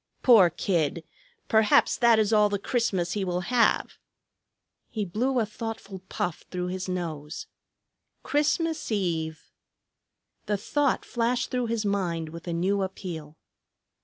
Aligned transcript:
Poor 0.23 0.49
kid! 0.49 1.03
Perhaps 1.47 1.95
that 1.97 2.17
is 2.17 2.33
all 2.33 2.49
the 2.49 2.57
Christmas 2.57 3.11
he 3.11 3.23
will 3.23 3.41
have." 3.41 3.99
He 4.89 5.05
blew 5.05 5.37
a 5.37 5.45
thoughtful 5.45 5.99
puff 6.09 6.43
through 6.49 6.69
his 6.69 6.89
nose. 6.89 7.45
"Christmas 8.23 8.91
Eve!" 8.91 9.51
The 10.47 10.57
thought 10.57 11.05
flashed 11.05 11.51
through 11.51 11.67
his 11.67 11.85
mind 11.85 12.29
with 12.29 12.47
a 12.47 12.51
new 12.53 12.81
appeal. 12.81 13.37